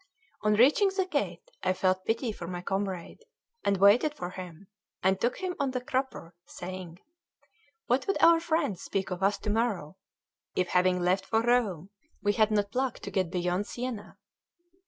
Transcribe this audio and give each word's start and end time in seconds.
On 0.41 0.55
reaching 0.55 0.89
the 0.89 1.05
gate, 1.05 1.47
I 1.61 1.73
felt 1.73 2.05
pity 2.05 2.31
for 2.31 2.47
my 2.47 2.63
comrade, 2.63 3.19
and 3.63 3.77
waited 3.77 4.15
for 4.15 4.31
him, 4.31 4.65
and 5.03 5.21
took 5.21 5.37
him 5.37 5.55
on 5.59 5.69
the 5.69 5.79
crupper, 5.79 6.33
saying: 6.47 6.97
"What 7.85 8.07
would 8.07 8.17
our 8.19 8.39
friends 8.39 8.81
speak 8.81 9.11
of 9.11 9.21
us 9.21 9.37
to 9.37 9.51
morrow, 9.51 9.97
if, 10.55 10.69
having 10.69 11.03
left 11.03 11.27
for 11.27 11.43
Rome, 11.43 11.91
we 12.19 12.33
had 12.33 12.49
not 12.49 12.71
pluck 12.71 12.97
to 12.97 13.11
get 13.11 13.29
beyond 13.29 13.67
Siena?" 13.67 14.17